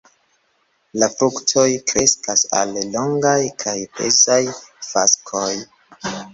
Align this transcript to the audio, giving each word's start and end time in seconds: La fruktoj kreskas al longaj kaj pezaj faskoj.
La 1.01 1.09
fruktoj 1.19 1.65
kreskas 1.91 2.43
al 2.61 2.73
longaj 2.97 3.37
kaj 3.67 3.77
pezaj 4.01 4.41
faskoj. 4.91 5.49